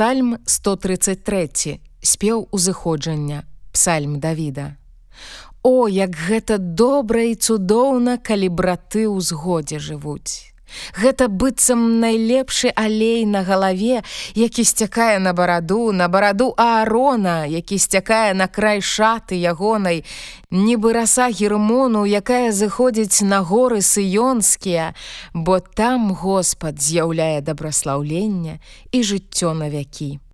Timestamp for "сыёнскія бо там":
23.82-26.14